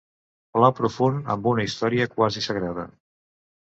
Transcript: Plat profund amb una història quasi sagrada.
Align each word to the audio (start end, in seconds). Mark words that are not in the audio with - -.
Plat 0.57 0.79
profund 0.79 1.31
amb 1.35 1.51
una 1.53 1.69
història 1.69 2.11
quasi 2.19 2.47
sagrada. 2.51 2.93